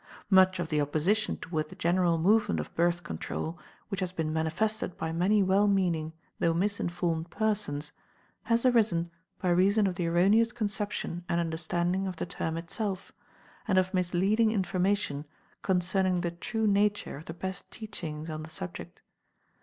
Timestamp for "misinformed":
6.55-7.29